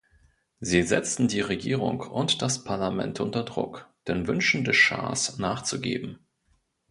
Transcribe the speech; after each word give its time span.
Sie 0.59 0.81
setzten 0.81 1.27
die 1.27 1.41
Regierung 1.41 1.99
und 1.99 2.41
das 2.41 2.63
Parlament 2.63 3.19
unter 3.19 3.43
Druck, 3.43 3.87
den 4.07 4.25
Wünschen 4.25 4.63
des 4.63 4.75
Schahs 4.75 5.37
nachzugeben. 5.37 6.17